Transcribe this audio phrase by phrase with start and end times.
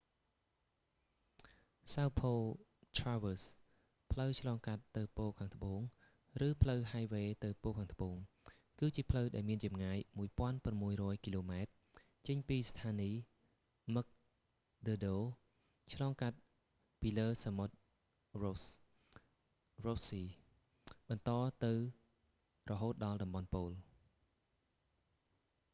[1.93, 2.47] south pole
[2.99, 3.45] traverse
[4.11, 5.79] ផ្លូវឆ្លងកាត់ទៅប៉ូលខាងត្បូង
[6.45, 8.15] ឬផ្លូវហាយវ៉េទៅប៉ូលខាងត្បូង
[8.79, 9.97] គឺជាផ្លូវដែលមានចម្ងាយ
[10.61, 11.71] 1600 គីឡូម៉ែត្រ
[12.27, 13.15] ចេញពីស្ថានីយ
[13.93, 14.05] mcmurdo មឹក
[14.85, 15.17] ឌើរដូ
[15.93, 16.37] ឆ្លងកាត់
[17.01, 20.11] ពីលើសមុទ្រ ross sea សមុទ្រ រ៉ូស
[21.09, 21.29] បន្ត
[21.63, 21.73] ទៅ
[22.69, 23.71] រហូតដល់តំបន់ប៉ូល